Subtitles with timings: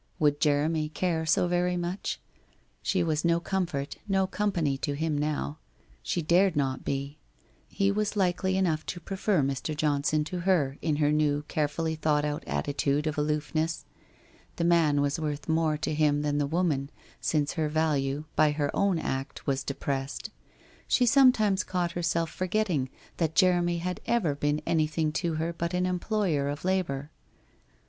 [0.17, 2.19] Would Jeremy care so very much?
[2.81, 5.59] She was no comfort, no company to him now.
[6.01, 7.19] She dared not be.
[7.69, 9.77] He was likely enough to prefer Mr.
[9.77, 13.85] Johnson to her in her new carefully thought out attitude of aloofness.
[14.55, 16.89] The man was worth more to him than the woman
[17.19, 20.31] since her value, by her own act, was depressed.
[20.87, 25.75] She sometimes caught herself forgetting that Jeremy had ever been any thing to her but
[25.75, 27.11] an employer of labour.